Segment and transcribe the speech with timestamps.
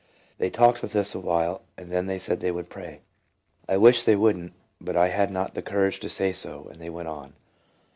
[0.39, 3.01] They talked with us a while, and then said they would pray.
[3.69, 6.81] I wished they would n't, but I had not the courage to say so, and
[6.81, 7.33] they went on.